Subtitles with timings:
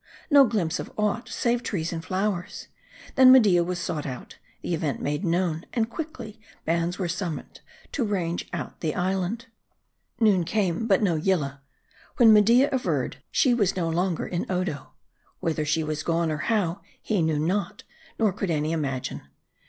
[0.31, 2.69] No glimpse of aught, save trees and flowers.
[3.13, 8.03] Then Media was sought out; the event made known; and quickly, bands were summoned to
[8.03, 9.37] range the isle.
[10.19, 11.61] Noon came; but no Yillah.
[12.17, 14.93] When Media averred she was no longer in Odo.
[15.39, 17.83] Whither she was gone, or how, he knew not;
[18.17, 19.21] nor could any imagine.